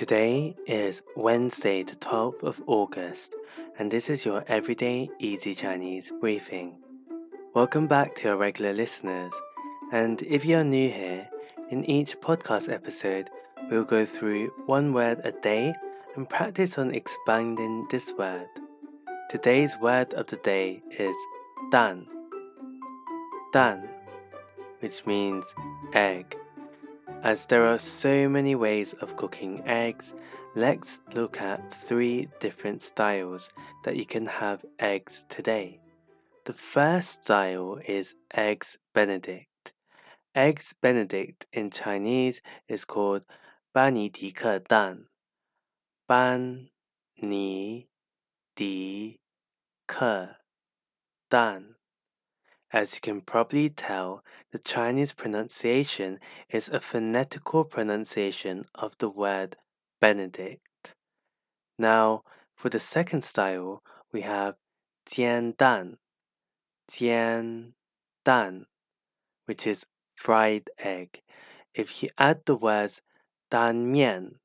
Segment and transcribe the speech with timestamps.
[0.00, 3.34] Today is Wednesday, the 12th of August,
[3.78, 6.78] and this is your Everyday Easy Chinese briefing.
[7.52, 9.30] Welcome back to our regular listeners,
[9.92, 11.28] and if you're new here,
[11.70, 13.28] in each podcast episode,
[13.70, 15.74] we'll go through one word a day
[16.16, 18.48] and practice on expanding this word.
[19.28, 21.16] Today's word of the day is
[21.70, 22.06] dan.
[23.52, 23.86] Dan,
[24.78, 25.44] which means
[25.92, 26.38] egg.
[27.23, 30.13] As there are so many ways of cooking eggs,
[30.55, 33.49] let's look at three different styles
[33.83, 35.79] that you can have eggs today.
[36.45, 39.73] The first style is Eggs Benedict.
[40.35, 43.23] Eggs Benedict in Chinese is called
[43.71, 45.07] 班尼迪克蛋。
[46.05, 46.69] 班
[47.15, 47.89] 尼
[48.53, 49.19] 迪
[49.87, 50.35] 克
[51.27, 51.75] 蛋。
[52.72, 59.56] as you can probably tell, the Chinese pronunciation is a phonetical pronunciation of the word
[60.00, 60.94] Benedict.
[61.78, 62.22] Now,
[62.56, 64.54] for the second style, we have
[65.08, 65.96] jian dan,
[66.90, 67.72] jian
[68.24, 68.66] dan,
[69.46, 69.84] which is
[70.14, 71.22] fried egg.
[71.74, 73.00] If you add the words
[73.50, 74.36] dan mian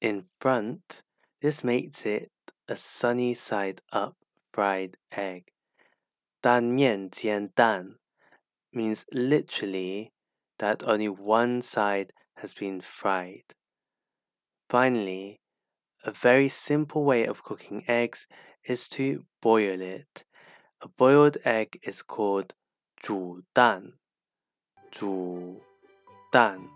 [0.00, 1.02] in front,
[1.40, 2.30] this makes it
[2.68, 4.16] a sunny side up
[4.52, 5.52] fried egg
[6.41, 7.97] 单面煎蛋
[8.71, 10.11] means literally
[10.59, 13.55] that only one side has been fried.
[14.69, 15.39] Finally,
[16.03, 18.27] a very simple way of cooking eggs
[18.63, 20.25] is to boil it.
[20.81, 22.53] A boiled egg is called
[22.97, 23.93] 煮蛋,
[24.91, 25.61] 煮
[26.31, 26.69] 蛋.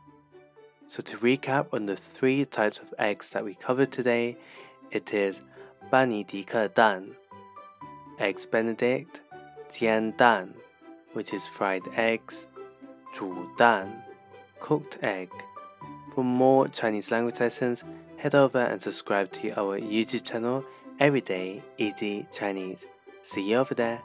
[0.87, 4.37] So to recap on the three types of eggs that we covered today,
[4.89, 5.41] it is
[5.91, 7.15] 班尼迪克蛋,
[8.17, 9.21] eggs benedict,
[9.73, 10.53] 煎蛋,
[11.13, 12.47] which is fried eggs,
[13.13, 14.03] 煮蛋,
[14.59, 15.29] cooked egg.
[16.13, 17.83] For more Chinese language lessons,
[18.17, 20.63] head over and subscribe to our YouTube channel,
[20.99, 22.85] Everyday Easy Chinese.
[23.23, 24.01] See you over there.